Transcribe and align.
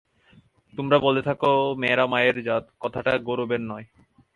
তোমরা 0.73 0.97
বলে 0.99 1.21
থাক– 1.21 1.43
মেয়েরা 1.77 2.05
মায়ের 2.07 2.37
জাত, 2.43 2.63
কথাটা 2.79 3.11
গৌরবের 3.19 3.61
নয়। 3.61 3.85